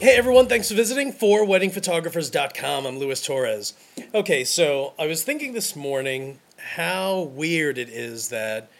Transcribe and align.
Hey 0.00 0.16
everyone, 0.16 0.46
thanks 0.46 0.70
for 0.70 0.74
visiting 0.74 1.12
for 1.12 1.44
weddingphotographers.com. 1.44 2.86
I'm 2.86 2.98
Luis 2.98 3.22
Torres. 3.22 3.74
Okay, 4.14 4.44
so 4.44 4.94
I 4.98 5.06
was 5.06 5.24
thinking 5.24 5.52
this 5.52 5.76
morning 5.76 6.38
how 6.56 7.20
weird 7.20 7.76
it 7.76 7.90
is 7.90 8.30
that, 8.30 8.70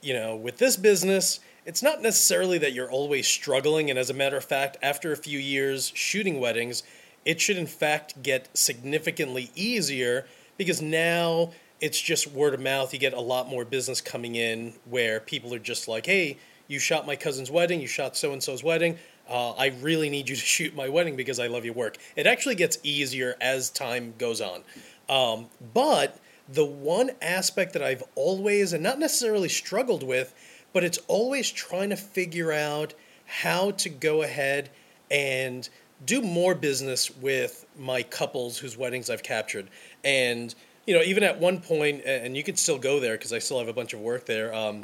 you 0.00 0.14
know, 0.14 0.36
with 0.36 0.58
this 0.58 0.76
business, 0.76 1.40
it's 1.66 1.82
not 1.82 2.02
necessarily 2.02 2.56
that 2.58 2.72
you're 2.72 2.88
always 2.88 3.26
struggling, 3.26 3.90
and 3.90 3.98
as 3.98 4.10
a 4.10 4.14
matter 4.14 4.36
of 4.36 4.44
fact, 4.44 4.76
after 4.80 5.10
a 5.10 5.16
few 5.16 5.40
years 5.40 5.90
shooting 5.96 6.38
weddings, 6.38 6.84
it 7.24 7.40
should 7.40 7.56
in 7.58 7.66
fact 7.66 8.22
get 8.22 8.48
significantly 8.56 9.50
easier 9.56 10.24
because 10.56 10.80
now 10.80 11.50
it's 11.80 12.00
just 12.00 12.28
word 12.28 12.54
of 12.54 12.60
mouth. 12.60 12.92
You 12.92 13.00
get 13.00 13.12
a 13.12 13.20
lot 13.20 13.48
more 13.48 13.64
business 13.64 14.00
coming 14.00 14.36
in 14.36 14.74
where 14.84 15.18
people 15.18 15.52
are 15.52 15.58
just 15.58 15.88
like, 15.88 16.06
hey, 16.06 16.38
you 16.68 16.78
shot 16.78 17.04
my 17.04 17.16
cousin's 17.16 17.50
wedding, 17.50 17.80
you 17.80 17.88
shot 17.88 18.16
so 18.16 18.32
and 18.32 18.40
so's 18.40 18.62
wedding. 18.62 18.96
Uh, 19.30 19.52
I 19.52 19.68
really 19.80 20.10
need 20.10 20.28
you 20.28 20.34
to 20.34 20.40
shoot 20.56 20.74
my 20.74 20.88
wedding 20.88 21.16
because 21.16 21.38
I 21.38 21.46
love 21.46 21.64
your 21.64 21.74
work. 21.74 21.96
It 22.16 22.26
actually 22.26 22.56
gets 22.56 22.78
easier 22.82 23.36
as 23.40 23.70
time 23.70 24.14
goes 24.18 24.40
on. 24.40 24.62
Um, 25.08 25.46
but 25.72 26.18
the 26.48 26.64
one 26.64 27.10
aspect 27.22 27.72
that 27.74 27.82
I've 27.82 28.02
always, 28.14 28.72
and 28.72 28.82
not 28.82 28.98
necessarily 28.98 29.48
struggled 29.48 30.02
with, 30.02 30.34
but 30.72 30.84
it's 30.84 30.98
always 31.08 31.50
trying 31.50 31.90
to 31.90 31.96
figure 31.96 32.52
out 32.52 32.94
how 33.26 33.70
to 33.72 33.88
go 33.88 34.22
ahead 34.22 34.70
and 35.10 35.68
do 36.04 36.22
more 36.22 36.54
business 36.54 37.10
with 37.10 37.66
my 37.78 38.02
couples 38.02 38.58
whose 38.58 38.76
weddings 38.76 39.10
I've 39.10 39.22
captured. 39.22 39.68
And, 40.02 40.54
you 40.86 40.94
know, 40.94 41.02
even 41.02 41.22
at 41.22 41.38
one 41.38 41.60
point, 41.60 42.02
and 42.04 42.36
you 42.36 42.42
can 42.42 42.56
still 42.56 42.78
go 42.78 43.00
there 43.00 43.16
because 43.16 43.32
I 43.32 43.38
still 43.38 43.58
have 43.58 43.68
a 43.68 43.72
bunch 43.72 43.92
of 43.92 44.00
work 44.00 44.26
there. 44.26 44.54
Um, 44.54 44.82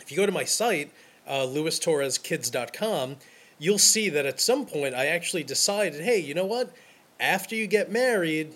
if 0.00 0.10
you 0.10 0.16
go 0.16 0.26
to 0.26 0.32
my 0.32 0.44
site, 0.44 0.92
uh, 1.26 1.46
luistorreskids.com, 1.46 3.16
you'll 3.58 3.78
see 3.78 4.08
that 4.10 4.26
at 4.26 4.40
some 4.40 4.66
point 4.66 4.94
I 4.94 5.06
actually 5.06 5.42
decided, 5.42 6.00
hey, 6.00 6.18
you 6.18 6.34
know 6.34 6.46
what? 6.46 6.70
After 7.20 7.54
you 7.54 7.66
get 7.66 7.90
married, 7.90 8.54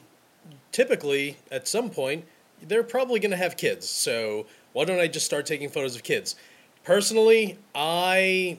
typically 0.70 1.36
at 1.50 1.66
some 1.66 1.90
point, 1.90 2.24
they're 2.62 2.84
probably 2.84 3.20
going 3.20 3.32
to 3.32 3.36
have 3.36 3.56
kids. 3.56 3.88
So 3.88 4.46
why 4.72 4.84
don't 4.84 5.00
I 5.00 5.08
just 5.08 5.26
start 5.26 5.46
taking 5.46 5.68
photos 5.68 5.96
of 5.96 6.02
kids? 6.02 6.36
Personally, 6.84 7.58
I 7.74 8.58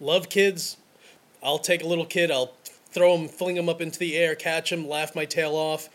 love 0.00 0.28
kids. 0.28 0.76
I'll 1.42 1.58
take 1.58 1.82
a 1.82 1.86
little 1.86 2.06
kid, 2.06 2.30
I'll 2.30 2.54
throw 2.90 3.16
him, 3.16 3.28
fling 3.28 3.56
him 3.56 3.68
up 3.68 3.80
into 3.80 3.98
the 3.98 4.16
air, 4.16 4.34
catch 4.34 4.72
him, 4.72 4.88
laugh 4.88 5.14
my 5.14 5.24
tail 5.24 5.54
off. 5.54 5.88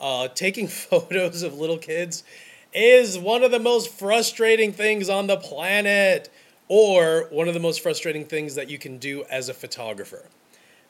Uh, 0.00 0.28
taking 0.28 0.66
photos 0.68 1.42
of 1.42 1.54
little 1.54 1.78
kids 1.78 2.24
is 2.72 3.16
one 3.16 3.44
of 3.44 3.50
the 3.50 3.60
most 3.60 3.88
frustrating 3.90 4.72
things 4.72 5.08
on 5.08 5.26
the 5.28 5.36
planet, 5.36 6.28
or 6.76 7.28
one 7.30 7.46
of 7.46 7.54
the 7.54 7.60
most 7.60 7.82
frustrating 7.82 8.24
things 8.24 8.56
that 8.56 8.68
you 8.68 8.78
can 8.78 8.98
do 8.98 9.22
as 9.30 9.48
a 9.48 9.54
photographer. 9.54 10.26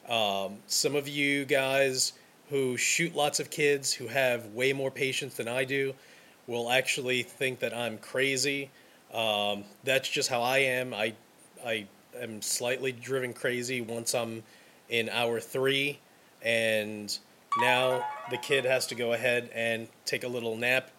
Um, 0.09 0.57
some 0.67 0.97
of 0.97 1.07
you 1.07 1.45
guys 1.45 2.15
who 2.49 2.79
shoot 2.79 3.15
lots 3.15 3.39
of 3.39 3.51
kids, 3.51 3.93
who 3.93 4.07
have 4.07 4.47
way 4.55 4.73
more 4.73 4.91
patience 4.91 5.35
than 5.35 5.47
I 5.47 5.65
do, 5.65 5.93
will 6.47 6.71
actually 6.71 7.23
think 7.23 7.59
that 7.59 7.77
I'm 7.77 7.99
crazy. 7.99 8.71
Um, 9.13 9.65
that's 9.85 10.09
just 10.09 10.31
how 10.31 10.41
I 10.41 10.61
am. 10.61 10.95
I, 10.95 11.13
I 11.63 11.85
am 12.19 12.41
slightly 12.41 12.91
driven 12.91 13.35
crazy 13.35 13.83
once 13.83 14.15
I'm 14.15 14.43
in 14.89 15.11
hour 15.11 15.39
three, 15.39 15.99
and 16.41 17.15
now 17.61 18.07
the 18.31 18.39
kid 18.39 18.65
has 18.65 18.87
to 18.87 18.95
go 18.95 19.13
ahead 19.13 19.51
and 19.55 19.89
take 20.07 20.25
a 20.25 20.29
little 20.29 20.57
nap, 20.57 20.91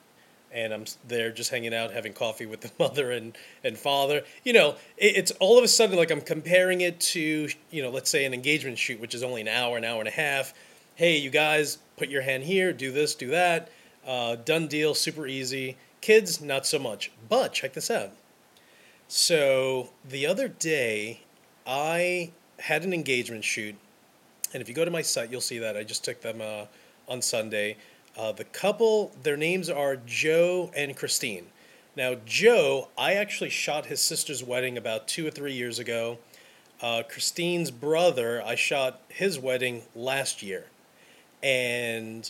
and 0.52 0.74
I'm 0.74 0.86
there 1.08 1.32
just 1.32 1.52
hanging 1.52 1.74
out, 1.74 1.92
having 1.92 2.14
coffee 2.14 2.46
with 2.46 2.62
the 2.62 2.72
mother 2.80 3.12
and, 3.12 3.38
and 3.64 3.78
father. 3.78 4.24
You 4.44 4.54
know, 4.54 4.76
it, 4.98 5.18
it's 5.18 5.32
all 5.40 5.58
of 5.58 5.64
a 5.64 5.68
sudden 5.68 5.98
like 5.98 6.12
I'm 6.12 6.22
comparing 6.22 6.82
it 6.82 7.00
to, 7.00 7.50
you 7.72 7.84
know, 7.84 7.90
let's 7.90 8.10
say 8.10 8.26
an 8.26 8.34
engagement 8.34 8.78
shoot, 8.78 9.00
which 9.00 9.16
is 9.16 9.24
only 9.24 9.42
an 9.42 9.48
hour, 9.48 9.78
an 9.78 9.84
hour 9.84 10.00
and 10.00 10.08
a 10.08 10.12
half. 10.12 10.54
Hey, 10.96 11.18
you 11.18 11.30
guys, 11.30 11.80
put 11.98 12.10
your 12.10 12.22
hand 12.22 12.44
here, 12.44 12.72
do 12.72 12.92
this, 12.92 13.16
do 13.16 13.28
that. 13.28 13.70
Uh, 14.06 14.36
done 14.36 14.68
deal, 14.68 14.94
super 14.94 15.28
easy. 15.28 15.78
Kids, 16.02 16.40
not 16.40 16.66
so 16.66 16.80
much. 16.80 17.12
But 17.28 17.54
check 17.54 17.74
this 17.74 17.90
out. 17.90 18.12
So 19.08 19.90
the 20.08 20.26
other 20.26 20.48
day, 20.48 21.22
I 21.66 22.32
had 22.60 22.84
an 22.84 22.94
engagement 22.94 23.44
shoot, 23.44 23.76
and 24.54 24.62
if 24.62 24.70
you 24.70 24.76
go 24.76 24.86
to 24.86 24.92
my 24.92 25.02
site, 25.02 25.32
you'll 25.32 25.42
see 25.42 25.60
that 25.60 25.76
I 25.76 25.84
just 25.84 26.04
took 26.04 26.22
them 26.22 26.42
uh, 26.42 26.66
on 27.08 27.22
Sunday. 27.22 27.78
Uh, 28.18 28.32
the 28.32 28.46
couple, 28.46 29.12
their 29.24 29.38
names 29.38 29.70
are 29.70 29.98
Joe 29.98 30.72
and 30.76 30.96
Christine. 30.96 31.48
Now, 31.96 32.16
Joe, 32.26 32.90
I 32.98 33.14
actually 33.14 33.50
shot 33.50 33.86
his 33.86 34.02
sister's 34.02 34.44
wedding 34.44 34.78
about 34.78 35.08
two 35.08 35.28
or 35.28 35.32
three 35.32 35.54
years 35.54 35.80
ago. 35.80 36.18
Uh, 36.82 37.04
Christine's 37.08 37.72
brother, 37.72 38.42
I 38.46 38.56
shot 38.56 39.02
his 39.08 39.40
wedding 39.40 39.84
last 39.96 40.44
year, 40.44 40.66
and 41.42 42.30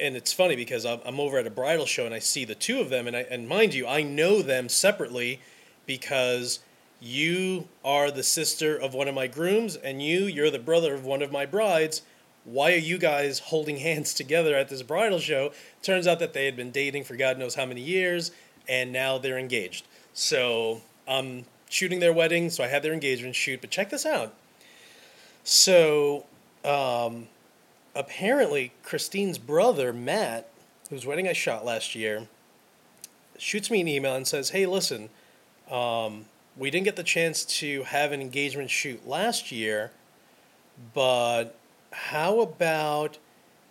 and 0.00 0.16
it's 0.16 0.32
funny 0.32 0.56
because 0.56 0.84
I'm, 0.84 0.98
I'm 1.04 1.20
over 1.20 1.38
at 1.38 1.46
a 1.46 1.50
bridal 1.50 1.86
show 1.86 2.04
and 2.04 2.12
I 2.12 2.18
see 2.18 2.44
the 2.44 2.56
two 2.56 2.80
of 2.80 2.90
them, 2.90 3.06
and 3.06 3.16
I 3.16 3.20
and 3.20 3.48
mind 3.48 3.74
you, 3.74 3.86
I 3.86 4.02
know 4.02 4.42
them 4.42 4.68
separately 4.68 5.40
because 5.86 6.58
you 7.00 7.68
are 7.84 8.10
the 8.10 8.22
sister 8.22 8.76
of 8.76 8.94
one 8.94 9.06
of 9.06 9.14
my 9.14 9.26
grooms, 9.26 9.76
and 9.76 10.02
you, 10.02 10.24
you're 10.24 10.50
the 10.50 10.58
brother 10.58 10.94
of 10.94 11.04
one 11.04 11.22
of 11.22 11.30
my 11.30 11.46
brides. 11.46 12.02
Why 12.44 12.72
are 12.72 12.76
you 12.76 12.98
guys 12.98 13.38
holding 13.38 13.78
hands 13.78 14.12
together 14.12 14.54
at 14.54 14.68
this 14.68 14.82
bridal 14.82 15.18
show? 15.18 15.52
Turns 15.82 16.06
out 16.06 16.18
that 16.18 16.34
they 16.34 16.44
had 16.44 16.56
been 16.56 16.70
dating 16.70 17.04
for 17.04 17.16
God 17.16 17.38
knows 17.38 17.54
how 17.54 17.64
many 17.64 17.80
years, 17.80 18.32
and 18.68 18.92
now 18.92 19.18
they're 19.18 19.38
engaged. 19.38 19.86
So 20.12 20.82
I'm 21.08 21.46
shooting 21.70 22.00
their 22.00 22.12
wedding, 22.12 22.50
so 22.50 22.62
I 22.62 22.68
had 22.68 22.82
their 22.82 22.92
engagement 22.92 23.34
shoot. 23.34 23.60
But 23.60 23.70
check 23.70 23.90
this 23.90 24.04
out. 24.04 24.34
So 25.42 26.26
um, 26.64 27.28
apparently, 27.94 28.72
Christine's 28.82 29.38
brother, 29.38 29.92
Matt, 29.92 30.48
whose 30.90 31.06
wedding 31.06 31.26
I 31.26 31.32
shot 31.32 31.64
last 31.64 31.94
year, 31.94 32.28
shoots 33.38 33.70
me 33.70 33.80
an 33.80 33.88
email 33.88 34.14
and 34.14 34.26
says, 34.26 34.50
Hey, 34.50 34.66
listen, 34.66 35.08
um, 35.70 36.26
we 36.56 36.70
didn't 36.70 36.84
get 36.84 36.96
the 36.96 37.02
chance 37.02 37.44
to 37.44 37.84
have 37.84 38.12
an 38.12 38.20
engagement 38.20 38.70
shoot 38.70 39.06
last 39.08 39.50
year, 39.50 39.90
but 40.92 41.56
how 41.94 42.40
about 42.40 43.18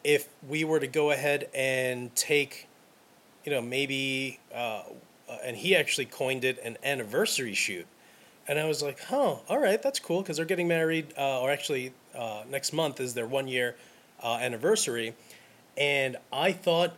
if 0.03 0.29
we 0.47 0.63
were 0.63 0.79
to 0.79 0.88
go 0.88 1.11
ahead 1.11 1.50
and 1.53 2.13
take, 2.16 2.67
you 3.45 3.51
know, 3.51 3.61
maybe, 3.61 4.39
uh, 4.53 4.84
and 5.44 5.57
he 5.57 5.75
actually 5.75 6.06
coined 6.06 6.44
it 6.44 6.57
an 6.63 6.78
anniversary 6.83 7.53
shoot. 7.53 7.85
And 8.47 8.59
I 8.59 8.66
was 8.66 8.81
like, 8.81 9.00
huh, 9.01 9.35
all 9.47 9.59
right, 9.59 9.81
that's 9.81 10.00
cool 10.00 10.22
because 10.22 10.38
they're 10.38 10.45
getting 10.45 10.67
married, 10.67 11.13
uh, 11.17 11.41
or 11.41 11.51
actually, 11.51 11.94
uh, 12.16 12.44
next 12.50 12.73
month 12.73 13.00
is 13.00 13.13
their 13.13 13.28
one 13.28 13.47
year 13.47 13.75
uh, 14.22 14.38
anniversary. 14.41 15.16
And 15.78 16.17
I 16.31 16.51
thought 16.51 16.94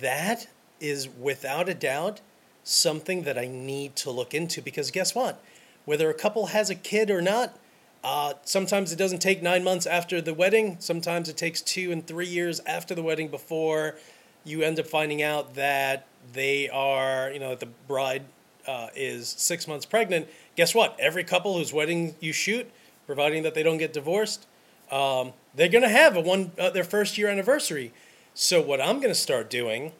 that 0.00 0.48
is 0.80 1.08
without 1.08 1.68
a 1.68 1.74
doubt 1.74 2.20
something 2.64 3.22
that 3.22 3.38
I 3.38 3.46
need 3.46 3.96
to 3.96 4.10
look 4.10 4.34
into 4.34 4.60
because 4.60 4.90
guess 4.90 5.14
what? 5.14 5.42
Whether 5.84 6.10
a 6.10 6.14
couple 6.14 6.46
has 6.46 6.68
a 6.68 6.74
kid 6.74 7.10
or 7.10 7.22
not, 7.22 7.56
uh, 8.04 8.34
sometimes 8.44 8.92
it 8.92 8.96
doesn't 8.96 9.18
take 9.18 9.42
nine 9.42 9.64
months 9.64 9.86
after 9.86 10.20
the 10.20 10.34
wedding. 10.34 10.76
Sometimes 10.78 11.28
it 11.28 11.36
takes 11.36 11.60
two 11.60 11.90
and 11.92 12.06
three 12.06 12.26
years 12.26 12.60
after 12.66 12.94
the 12.94 13.02
wedding 13.02 13.28
before 13.28 13.96
you 14.44 14.62
end 14.62 14.78
up 14.78 14.86
finding 14.86 15.22
out 15.22 15.54
that 15.54 16.06
they 16.32 16.68
are, 16.68 17.30
you 17.32 17.38
know, 17.38 17.50
that 17.50 17.60
the 17.60 17.68
bride 17.86 18.22
uh, 18.66 18.88
is 18.94 19.28
six 19.28 19.66
months 19.66 19.86
pregnant. 19.86 20.28
Guess 20.56 20.74
what? 20.74 20.98
Every 21.00 21.24
couple 21.24 21.56
whose 21.56 21.72
wedding 21.72 22.14
you 22.20 22.32
shoot, 22.32 22.70
providing 23.06 23.42
that 23.42 23.54
they 23.54 23.62
don't 23.62 23.78
get 23.78 23.92
divorced, 23.92 24.46
um, 24.90 25.32
they're 25.54 25.68
going 25.68 25.82
to 25.82 25.88
have 25.88 26.16
a 26.16 26.20
one 26.20 26.52
uh, 26.58 26.70
their 26.70 26.84
first 26.84 27.18
year 27.18 27.28
anniversary. 27.28 27.92
So 28.34 28.62
what 28.62 28.80
I'm 28.80 28.96
going 28.96 29.08
to 29.08 29.14
start 29.14 29.50
doing 29.50 29.92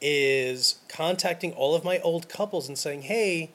is 0.00 0.80
contacting 0.88 1.52
all 1.52 1.74
of 1.74 1.84
my 1.84 1.98
old 2.00 2.28
couples 2.28 2.68
and 2.68 2.76
saying, 2.76 3.02
hey, 3.02 3.50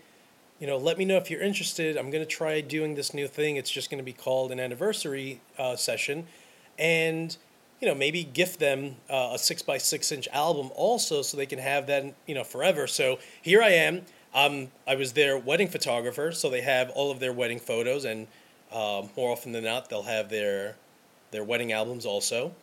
you 0.59 0.67
know, 0.67 0.77
let 0.77 0.97
me 0.97 1.05
know 1.05 1.17
if 1.17 1.31
you're 1.31 1.41
interested. 1.41 1.97
I'm 1.97 2.11
going 2.11 2.23
to 2.23 2.29
try 2.29 2.59
doing 2.61 2.95
this 2.95 3.13
new 3.13 3.27
thing. 3.27 3.55
It's 3.55 3.71
just 3.71 3.89
going 3.89 3.99
to 3.99 4.03
be 4.03 4.13
called 4.13 4.51
an 4.51 4.59
anniversary 4.59 5.41
uh, 5.57 5.75
session. 5.75 6.27
And, 6.77 7.35
you 7.79 7.87
know, 7.87 7.95
maybe 7.95 8.23
gift 8.23 8.59
them 8.59 8.97
uh, 9.09 9.31
a 9.33 9.39
six 9.39 9.61
by 9.61 9.77
six 9.77 10.11
inch 10.11 10.27
album 10.33 10.69
also 10.75 11.21
so 11.21 11.37
they 11.37 11.45
can 11.45 11.59
have 11.59 11.87
that, 11.87 12.13
you 12.27 12.35
know, 12.35 12.43
forever. 12.43 12.87
So 12.87 13.19
here 13.41 13.61
I 13.61 13.69
am. 13.69 14.01
Um, 14.33 14.67
I 14.87 14.95
was 14.95 15.13
their 15.13 15.37
wedding 15.37 15.69
photographer, 15.69 16.31
so 16.31 16.49
they 16.49 16.61
have 16.61 16.89
all 16.91 17.09
of 17.09 17.19
their 17.19 17.33
wedding 17.33 17.59
photos, 17.59 18.05
and 18.05 18.27
uh, 18.71 19.03
more 19.17 19.31
often 19.31 19.53
than 19.53 19.63
not, 19.63 19.89
they'll 19.89 20.03
have 20.03 20.29
their 20.29 20.75
their 21.31 21.43
wedding 21.43 21.71
albums 21.71 22.05
also. 22.05 22.53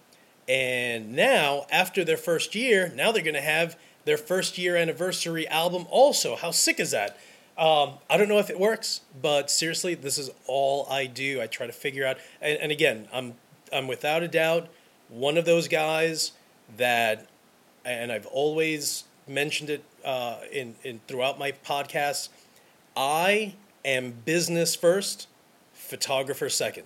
And 0.48 1.14
now, 1.14 1.66
after 1.70 2.04
their 2.04 2.16
first 2.16 2.54
year, 2.54 2.92
now 2.94 3.10
they're 3.10 3.22
going 3.22 3.34
to 3.34 3.40
have 3.40 3.76
their 4.04 4.16
first 4.16 4.58
year 4.58 4.76
anniversary 4.76 5.48
album 5.48 5.86
also. 5.90 6.36
How 6.36 6.52
sick 6.52 6.78
is 6.78 6.92
that? 6.92 7.18
Um, 7.58 7.94
I 8.10 8.18
don't 8.18 8.28
know 8.28 8.38
if 8.38 8.50
it 8.50 8.60
works, 8.60 9.00
but 9.20 9.50
seriously, 9.50 9.94
this 9.94 10.18
is 10.18 10.30
all 10.46 10.86
I 10.90 11.06
do. 11.06 11.40
I 11.40 11.46
try 11.46 11.66
to 11.66 11.72
figure 11.72 12.06
out, 12.06 12.18
and, 12.40 12.58
and 12.58 12.72
again, 12.72 13.08
I'm 13.12 13.34
I'm 13.72 13.86
without 13.86 14.22
a 14.22 14.28
doubt 14.28 14.68
one 15.08 15.36
of 15.36 15.44
those 15.44 15.68
guys 15.68 16.32
that, 16.76 17.26
and 17.84 18.10
I've 18.12 18.26
always 18.26 19.04
mentioned 19.26 19.70
it 19.70 19.84
uh, 20.04 20.38
in 20.52 20.74
in 20.84 21.00
throughout 21.06 21.38
my 21.38 21.52
podcasts. 21.52 22.28
I 22.96 23.54
am 23.84 24.12
business 24.24 24.74
first, 24.74 25.28
photographer 25.72 26.48
second, 26.48 26.84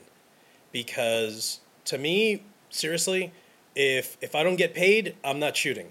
because 0.70 1.60
to 1.86 1.98
me, 1.98 2.42
seriously, 2.68 3.32
if 3.74 4.16
if 4.20 4.34
I 4.34 4.42
don't 4.42 4.56
get 4.56 4.74
paid, 4.74 5.16
I'm 5.24 5.38
not 5.38 5.56
shooting. 5.56 5.90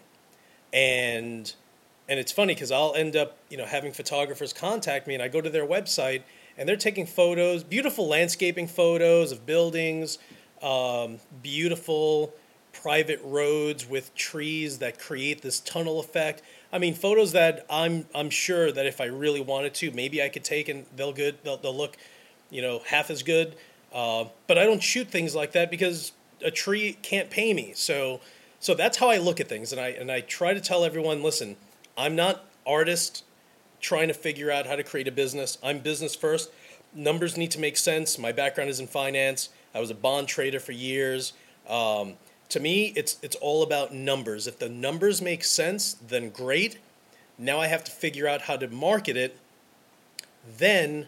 And 0.71 1.51
and 2.09 2.19
it's 2.19 2.31
funny 2.31 2.55
because 2.55 2.71
I'll 2.71 2.95
end 2.95 3.15
up, 3.15 3.37
you 3.49 3.57
know, 3.57 3.65
having 3.65 3.93
photographers 3.93 4.51
contact 4.51 5.07
me, 5.07 5.13
and 5.13 5.21
I 5.21 5.27
go 5.27 5.39
to 5.39 5.49
their 5.49 5.65
website, 5.65 6.23
and 6.57 6.67
they're 6.67 6.75
taking 6.75 7.05
photos, 7.05 7.63
beautiful 7.63 8.07
landscaping 8.07 8.67
photos 8.67 9.31
of 9.31 9.45
buildings, 9.45 10.17
um, 10.63 11.19
beautiful 11.41 12.33
private 12.73 13.19
roads 13.23 13.87
with 13.87 14.13
trees 14.15 14.79
that 14.79 14.99
create 14.99 15.41
this 15.43 15.59
tunnel 15.59 15.99
effect. 15.99 16.41
I 16.73 16.79
mean, 16.79 16.95
photos 16.95 17.31
that 17.33 17.65
I'm 17.69 18.05
I'm 18.13 18.31
sure 18.31 18.71
that 18.71 18.85
if 18.85 18.99
I 18.99 19.05
really 19.05 19.41
wanted 19.41 19.75
to, 19.75 19.91
maybe 19.91 20.21
I 20.21 20.29
could 20.29 20.43
take 20.43 20.67
and 20.67 20.85
they'll 20.95 21.13
good 21.13 21.37
they'll, 21.43 21.57
they'll 21.57 21.77
look, 21.77 21.95
you 22.49 22.61
know, 22.61 22.81
half 22.87 23.09
as 23.09 23.21
good. 23.21 23.55
Uh, 23.93 24.25
but 24.47 24.57
I 24.57 24.65
don't 24.65 24.83
shoot 24.83 25.07
things 25.07 25.35
like 25.35 25.51
that 25.53 25.71
because 25.71 26.11
a 26.43 26.51
tree 26.51 26.97
can't 27.01 27.29
pay 27.29 27.53
me. 27.53 27.73
So 27.75 28.19
so 28.59 28.73
that's 28.73 28.97
how 28.97 29.09
I 29.09 29.17
look 29.17 29.39
at 29.39 29.47
things, 29.47 29.71
and 29.71 29.79
I 29.79 29.89
and 29.89 30.11
I 30.11 30.21
try 30.21 30.53
to 30.53 30.61
tell 30.61 30.83
everyone, 30.83 31.23
listen, 31.23 31.55
I'm 31.99 32.15
not 32.15 32.45
artist 32.65 33.25
trying 33.81 34.07
to 34.07 34.13
figure 34.13 34.49
out 34.49 34.65
how 34.65 34.77
to 34.77 34.83
create 34.83 35.09
a 35.09 35.11
business. 35.11 35.57
I'm 35.61 35.79
business 35.79 36.15
first. 36.15 36.49
Numbers 36.95 37.35
need 37.35 37.51
to 37.51 37.59
make 37.59 37.75
sense. 37.75 38.17
My 38.17 38.31
background 38.31 38.69
is 38.69 38.79
in 38.79 38.87
finance. 38.87 39.49
I 39.75 39.81
was 39.81 39.91
a 39.91 39.95
bond 39.95 40.29
trader 40.29 40.61
for 40.61 40.71
years. 40.71 41.33
Um, 41.67 42.13
to 42.47 42.61
me, 42.61 42.93
it's 42.95 43.17
it's 43.21 43.35
all 43.35 43.61
about 43.63 43.93
numbers. 43.93 44.47
If 44.47 44.59
the 44.59 44.69
numbers 44.69 45.21
make 45.21 45.43
sense, 45.43 45.93
then 45.93 46.29
great. 46.29 46.79
Now 47.37 47.59
I 47.59 47.67
have 47.67 47.83
to 47.83 47.91
figure 47.91 48.27
out 48.27 48.43
how 48.43 48.55
to 48.55 48.69
market 48.69 49.17
it. 49.17 49.37
Then, 50.57 51.07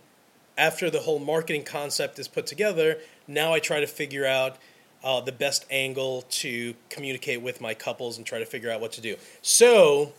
after 0.58 0.90
the 0.90 1.00
whole 1.00 1.20
marketing 1.20 1.64
concept 1.64 2.20
is 2.20 2.28
put 2.28 2.46
together, 2.46 2.98
now 3.28 3.54
I 3.54 3.60
try 3.60 3.80
to 3.80 3.88
figure 3.88 4.26
out 4.26 4.58
uh, 5.06 5.22
the 5.22 5.32
best 5.32 5.66
angle 5.72 6.24
to 6.30 6.76
communicate 6.90 7.42
with 7.42 7.62
my 7.62 7.74
couples 7.74 8.18
and 8.18 8.26
try 8.26 8.40
to 8.40 8.46
figure 8.46 8.70
out 8.70 8.82
what 8.82 8.92
to 8.94 9.02
do. 9.02 9.16
So, 9.42 10.12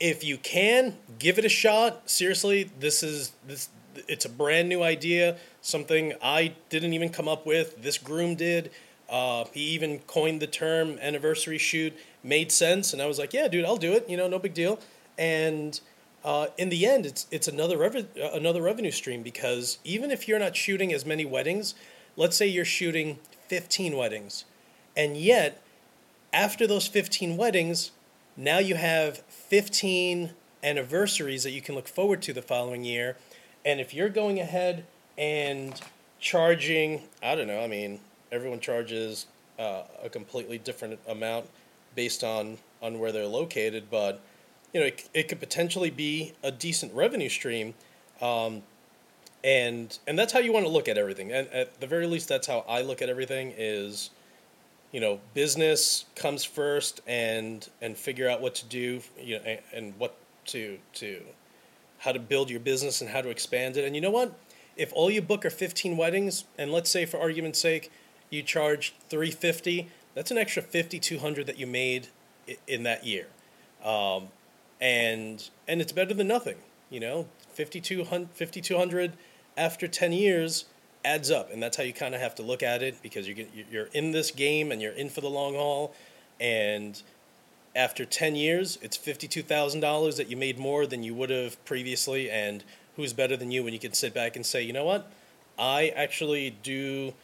if 0.00 0.22
you 0.22 0.38
can 0.38 0.96
give 1.18 1.38
it 1.38 1.44
a 1.44 1.48
shot, 1.48 2.08
seriously, 2.08 2.70
this 2.78 3.02
is 3.02 3.32
this. 3.46 3.68
It's 4.06 4.24
a 4.24 4.28
brand 4.28 4.68
new 4.68 4.82
idea, 4.82 5.36
something 5.60 6.12
I 6.22 6.54
didn't 6.68 6.92
even 6.92 7.08
come 7.08 7.26
up 7.26 7.44
with. 7.44 7.82
This 7.82 7.98
groom 7.98 8.36
did. 8.36 8.70
Uh, 9.08 9.44
he 9.52 9.60
even 9.60 9.98
coined 10.00 10.40
the 10.40 10.46
term 10.46 10.98
anniversary 11.00 11.58
shoot. 11.58 11.96
Made 12.22 12.52
sense, 12.52 12.92
and 12.92 13.02
I 13.02 13.06
was 13.06 13.18
like, 13.18 13.32
"Yeah, 13.32 13.48
dude, 13.48 13.64
I'll 13.64 13.76
do 13.76 13.92
it. 13.92 14.08
You 14.08 14.16
know, 14.16 14.28
no 14.28 14.38
big 14.38 14.54
deal." 14.54 14.78
And 15.16 15.80
uh, 16.24 16.48
in 16.56 16.68
the 16.68 16.86
end, 16.86 17.06
it's 17.06 17.26
it's 17.30 17.48
another 17.48 17.78
rev- 17.78 18.06
another 18.16 18.62
revenue 18.62 18.90
stream 18.90 19.22
because 19.22 19.78
even 19.84 20.10
if 20.10 20.28
you're 20.28 20.38
not 20.38 20.56
shooting 20.56 20.92
as 20.92 21.04
many 21.04 21.24
weddings, 21.24 21.74
let's 22.16 22.36
say 22.36 22.46
you're 22.46 22.64
shooting 22.64 23.18
15 23.48 23.96
weddings, 23.96 24.44
and 24.96 25.16
yet 25.16 25.62
after 26.32 26.66
those 26.66 26.86
15 26.86 27.36
weddings, 27.36 27.92
now 28.38 28.58
you 28.58 28.76
have 28.76 29.18
15 29.18 30.30
anniversaries 30.62 31.42
that 31.42 31.50
you 31.50 31.60
can 31.60 31.74
look 31.74 31.88
forward 31.88 32.22
to 32.22 32.32
the 32.32 32.40
following 32.40 32.84
year. 32.84 33.16
And 33.64 33.80
if 33.80 33.92
you're 33.92 34.08
going 34.08 34.38
ahead 34.38 34.86
and 35.18 35.78
charging, 36.20 37.02
I 37.20 37.34
don't 37.34 37.48
know, 37.48 37.60
I 37.60 37.66
mean, 37.66 37.98
everyone 38.30 38.60
charges 38.60 39.26
uh, 39.58 39.82
a 40.02 40.08
completely 40.08 40.56
different 40.56 41.00
amount 41.08 41.46
based 41.96 42.22
on, 42.22 42.58
on 42.80 43.00
where 43.00 43.10
they're 43.10 43.26
located, 43.26 43.90
but 43.90 44.20
you 44.72 44.80
know, 44.80 44.86
it, 44.86 45.08
it 45.12 45.28
could 45.28 45.40
potentially 45.40 45.90
be 45.90 46.32
a 46.42 46.52
decent 46.52 46.94
revenue 46.94 47.28
stream. 47.28 47.74
Um, 48.22 48.62
and 49.42 49.98
and 50.06 50.18
that's 50.18 50.32
how 50.32 50.40
you 50.40 50.52
want 50.52 50.66
to 50.66 50.70
look 50.70 50.88
at 50.88 50.98
everything. 50.98 51.32
And 51.32 51.48
at 51.48 51.80
the 51.80 51.86
very 51.86 52.06
least, 52.06 52.28
that's 52.28 52.46
how 52.46 52.64
I 52.68 52.82
look 52.82 53.00
at 53.00 53.08
everything. 53.08 53.54
Is 53.56 54.10
you 54.92 55.00
know, 55.00 55.20
business 55.34 56.06
comes 56.14 56.44
first, 56.44 57.00
and 57.06 57.68
and 57.80 57.96
figure 57.96 58.28
out 58.28 58.40
what 58.40 58.54
to 58.56 58.66
do, 58.66 59.00
you 59.20 59.36
know, 59.36 59.42
and, 59.44 59.60
and 59.74 59.98
what 59.98 60.16
to 60.46 60.78
to 60.94 61.22
how 61.98 62.12
to 62.12 62.18
build 62.18 62.48
your 62.50 62.60
business 62.60 63.00
and 63.00 63.10
how 63.10 63.20
to 63.20 63.28
expand 63.28 63.76
it. 63.76 63.84
And 63.84 63.94
you 63.94 64.00
know 64.00 64.10
what? 64.10 64.32
If 64.76 64.92
all 64.92 65.10
you 65.10 65.20
book 65.20 65.44
are 65.44 65.50
15 65.50 65.96
weddings, 65.96 66.44
and 66.56 66.70
let's 66.70 66.88
say 66.88 67.04
for 67.04 67.18
argument's 67.18 67.60
sake, 67.60 67.90
you 68.30 68.42
charge 68.42 68.94
350, 69.08 69.88
that's 70.14 70.30
an 70.30 70.38
extra 70.38 70.62
5200 70.62 71.46
that 71.46 71.58
you 71.58 71.66
made 71.66 72.08
in 72.66 72.84
that 72.84 73.04
year. 73.04 73.26
Um, 73.84 74.28
and 74.80 75.48
and 75.66 75.80
it's 75.80 75.92
better 75.92 76.14
than 76.14 76.28
nothing, 76.28 76.56
you 76.90 77.00
know. 77.00 77.26
5200 77.52 78.30
5200 78.30 79.12
after 79.56 79.88
10 79.88 80.12
years 80.12 80.66
adds 81.08 81.30
up 81.30 81.50
and 81.50 81.62
that's 81.62 81.78
how 81.78 81.82
you 81.82 81.94
kind 81.94 82.14
of 82.14 82.20
have 82.20 82.34
to 82.34 82.42
look 82.42 82.62
at 82.62 82.82
it 82.82 83.00
because 83.02 83.26
you're 83.26 83.46
you're 83.70 83.88
in 83.94 84.12
this 84.12 84.30
game 84.30 84.70
and 84.70 84.82
you're 84.82 84.92
in 84.92 85.08
for 85.08 85.22
the 85.22 85.28
long 85.28 85.54
haul 85.54 85.94
and 86.38 87.02
after 87.74 88.04
10 88.04 88.36
years 88.36 88.78
it's 88.82 88.98
$52,000 88.98 90.16
that 90.18 90.28
you 90.28 90.36
made 90.36 90.58
more 90.58 90.86
than 90.86 91.02
you 91.02 91.14
would 91.14 91.30
have 91.30 91.64
previously 91.64 92.30
and 92.30 92.62
who's 92.96 93.14
better 93.14 93.38
than 93.38 93.50
you 93.50 93.64
when 93.64 93.72
you 93.72 93.78
can 93.78 93.94
sit 93.94 94.12
back 94.12 94.36
and 94.36 94.44
say 94.44 94.62
you 94.62 94.72
know 94.74 94.84
what? 94.84 95.10
I 95.58 95.88
actually 95.96 96.50
do 96.62 97.14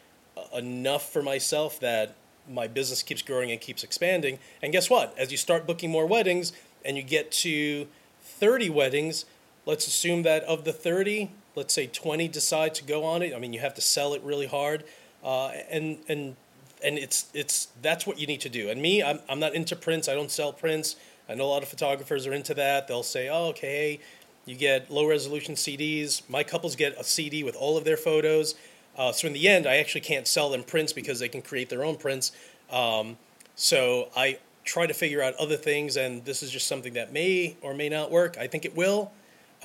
enough 0.53 1.13
for 1.13 1.21
myself 1.21 1.79
that 1.79 2.15
my 2.49 2.67
business 2.67 3.03
keeps 3.03 3.21
growing 3.21 3.51
and 3.51 3.61
keeps 3.61 3.83
expanding 3.83 4.39
and 4.63 4.73
guess 4.73 4.89
what? 4.89 5.15
As 5.15 5.29
you 5.29 5.37
start 5.37 5.67
booking 5.67 5.91
more 5.91 6.07
weddings 6.07 6.53
and 6.83 6.97
you 6.97 7.03
get 7.03 7.31
to 7.43 7.87
30 8.23 8.71
weddings 8.71 9.25
let's 9.67 9.85
assume 9.85 10.23
that 10.23 10.43
of 10.45 10.63
the 10.63 10.73
30 10.73 11.29
let's 11.55 11.73
say 11.73 11.87
20 11.87 12.27
decide 12.27 12.75
to 12.75 12.83
go 12.83 13.03
on 13.03 13.21
it 13.21 13.33
i 13.33 13.39
mean 13.39 13.53
you 13.53 13.59
have 13.59 13.73
to 13.73 13.81
sell 13.81 14.13
it 14.13 14.21
really 14.23 14.47
hard 14.47 14.83
uh, 15.25 15.51
and 15.71 15.97
and 16.07 16.35
and 16.83 16.99
it's 16.99 17.25
it's 17.33 17.69
that's 17.81 18.05
what 18.05 18.19
you 18.19 18.27
need 18.27 18.41
to 18.41 18.49
do. 18.49 18.69
And 18.69 18.81
me 18.81 19.01
I'm, 19.03 19.19
I'm 19.27 19.39
not 19.39 19.55
into 19.55 19.75
prints 19.75 20.07
i 20.07 20.13
don't 20.13 20.31
sell 20.31 20.53
prints. 20.53 20.95
I 21.27 21.33
know 21.33 21.45
a 21.45 21.47
lot 21.47 21.63
of 21.63 21.69
photographers 21.69 22.27
are 22.27 22.33
into 22.33 22.53
that. 22.53 22.87
They'll 22.87 23.03
say 23.03 23.27
oh 23.27 23.47
okay 23.47 23.99
you 24.45 24.55
get 24.55 24.91
low 24.91 25.07
resolution 25.07 25.55
cds 25.55 26.21
my 26.29 26.43
couples 26.43 26.75
get 26.75 26.95
a 26.99 27.03
cd 27.03 27.43
with 27.43 27.55
all 27.55 27.77
of 27.77 27.83
their 27.83 27.97
photos 27.97 28.53
uh, 28.95 29.11
so 29.11 29.25
in 29.25 29.33
the 29.33 29.47
end 29.47 29.65
i 29.65 29.77
actually 29.77 30.01
can't 30.01 30.27
sell 30.27 30.51
them 30.51 30.61
prints 30.61 30.93
because 30.93 31.17
they 31.17 31.27
can 31.27 31.41
create 31.41 31.69
their 31.69 31.83
own 31.83 31.95
prints. 31.95 32.31
Um, 32.69 33.17
so 33.55 34.09
i 34.15 34.37
try 34.63 34.85
to 34.85 34.93
figure 34.93 35.21
out 35.21 35.33
other 35.35 35.57
things 35.57 35.97
and 35.97 36.23
this 36.25 36.43
is 36.43 36.51
just 36.51 36.67
something 36.67 36.93
that 36.93 37.11
may 37.11 37.55
or 37.61 37.73
may 37.73 37.89
not 37.89 38.11
work. 38.11 38.37
I 38.37 38.47
think 38.47 38.65
it 38.65 38.75
will 38.75 39.11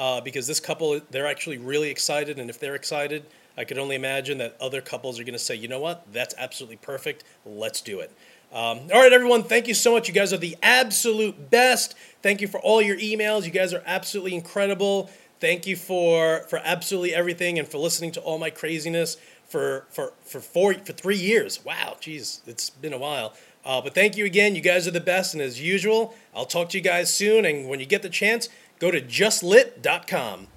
uh, 0.00 0.18
because 0.22 0.46
this 0.46 0.60
couple 0.60 0.98
they're 1.10 1.26
actually 1.26 1.58
really 1.58 1.90
excited, 1.90 2.38
and 2.38 2.48
if 2.48 2.58
they're 2.58 2.74
excited, 2.74 3.26
I 3.58 3.64
could 3.64 3.76
only 3.76 3.96
imagine 3.96 4.38
that 4.38 4.56
other 4.58 4.80
couples 4.80 5.20
are 5.20 5.24
going 5.24 5.34
to 5.34 5.38
say, 5.38 5.54
you 5.54 5.68
know 5.68 5.78
what, 5.78 6.10
that's 6.10 6.34
absolutely 6.38 6.78
perfect. 6.78 7.22
Let's 7.44 7.82
do 7.82 8.00
it. 8.00 8.10
Um, 8.50 8.80
all 8.92 9.02
right, 9.02 9.12
everyone, 9.12 9.42
thank 9.42 9.68
you 9.68 9.74
so 9.74 9.92
much. 9.92 10.08
You 10.08 10.14
guys 10.14 10.32
are 10.32 10.38
the 10.38 10.56
absolute 10.62 11.50
best. 11.50 11.94
Thank 12.22 12.40
you 12.40 12.48
for 12.48 12.58
all 12.60 12.80
your 12.80 12.96
emails. 12.96 13.44
You 13.44 13.50
guys 13.50 13.74
are 13.74 13.82
absolutely 13.84 14.34
incredible. 14.34 15.10
Thank 15.38 15.66
you 15.66 15.76
for 15.76 16.44
for 16.48 16.60
absolutely 16.64 17.14
everything 17.14 17.58
and 17.58 17.68
for 17.68 17.76
listening 17.76 18.12
to 18.12 18.20
all 18.20 18.38
my 18.38 18.50
craziness 18.50 19.18
for 19.46 19.84
for 19.90 20.14
for 20.24 20.40
four 20.40 20.72
for 20.74 20.94
three 20.94 21.18
years. 21.18 21.62
Wow, 21.62 21.98
geez, 22.00 22.40
it's 22.46 22.70
been 22.70 22.94
a 22.94 22.98
while. 22.98 23.34
Uh, 23.64 23.82
but 23.82 23.94
thank 23.94 24.16
you 24.16 24.24
again. 24.24 24.54
You 24.54 24.62
guys 24.62 24.88
are 24.88 24.92
the 24.92 25.00
best, 25.00 25.34
and 25.34 25.42
as 25.42 25.60
usual, 25.60 26.14
I'll 26.34 26.46
talk 26.46 26.70
to 26.70 26.78
you 26.78 26.82
guys 26.82 27.12
soon. 27.12 27.44
And 27.44 27.68
when 27.68 27.78
you 27.78 27.86
get 27.86 28.00
the 28.00 28.08
chance, 28.08 28.48
go 28.80 28.90
to 28.90 29.00
justlit.com. 29.00 30.48